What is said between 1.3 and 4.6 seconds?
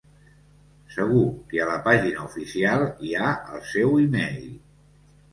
que a la pàgina oficial hi ha el seu e-mail.